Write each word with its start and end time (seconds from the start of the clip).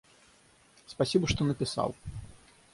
Спасибо, 0.87 1.27
что 1.27 1.43
написал. 1.43 1.93